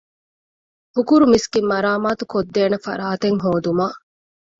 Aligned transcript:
ހުކުރު 0.95 1.25
މިސްކިތް 1.33 1.69
މަރާމާތުކޮށްދޭނެ 1.71 2.77
ފަރާތެއް 2.85 3.39
ހޯދުމަށް 3.43 3.97